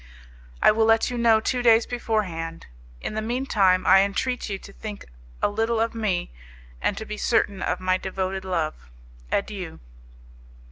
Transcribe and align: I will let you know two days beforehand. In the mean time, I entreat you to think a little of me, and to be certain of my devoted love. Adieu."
I 0.63 0.71
will 0.71 0.85
let 0.87 1.11
you 1.11 1.17
know 1.19 1.39
two 1.39 1.61
days 1.61 1.85
beforehand. 1.85 2.65
In 3.01 3.13
the 3.13 3.21
mean 3.21 3.45
time, 3.45 3.85
I 3.85 3.99
entreat 4.01 4.49
you 4.49 4.57
to 4.57 4.73
think 4.73 5.05
a 5.43 5.47
little 5.47 5.79
of 5.79 5.93
me, 5.93 6.31
and 6.81 6.97
to 6.97 7.05
be 7.05 7.17
certain 7.17 7.61
of 7.61 7.79
my 7.79 7.97
devoted 7.99 8.43
love. 8.43 8.89
Adieu." 9.31 9.79